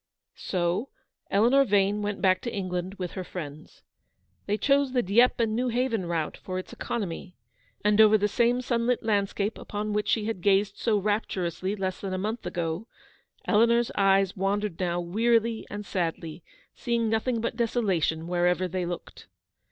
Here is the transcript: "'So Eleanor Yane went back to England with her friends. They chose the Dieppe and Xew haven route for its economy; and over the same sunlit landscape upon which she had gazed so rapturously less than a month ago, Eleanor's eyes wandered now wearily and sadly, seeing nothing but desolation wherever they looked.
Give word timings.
"'So 0.51 0.89
Eleanor 1.29 1.63
Yane 1.63 2.01
went 2.01 2.23
back 2.23 2.41
to 2.41 2.51
England 2.51 2.95
with 2.95 3.11
her 3.11 3.23
friends. 3.23 3.83
They 4.47 4.57
chose 4.57 4.93
the 4.93 5.03
Dieppe 5.03 5.43
and 5.43 5.55
Xew 5.59 5.71
haven 5.71 6.07
route 6.07 6.37
for 6.37 6.57
its 6.57 6.73
economy; 6.73 7.35
and 7.85 8.01
over 8.01 8.17
the 8.17 8.27
same 8.27 8.61
sunlit 8.61 9.03
landscape 9.03 9.59
upon 9.59 9.93
which 9.93 10.07
she 10.07 10.25
had 10.25 10.41
gazed 10.41 10.75
so 10.77 10.97
rapturously 10.97 11.75
less 11.75 12.01
than 12.01 12.15
a 12.15 12.17
month 12.17 12.47
ago, 12.47 12.87
Eleanor's 13.45 13.91
eyes 13.93 14.35
wandered 14.35 14.79
now 14.79 14.99
wearily 14.99 15.67
and 15.69 15.85
sadly, 15.85 16.43
seeing 16.73 17.07
nothing 17.07 17.39
but 17.39 17.55
desolation 17.55 18.25
wherever 18.27 18.67
they 18.67 18.87
looked. 18.87 19.27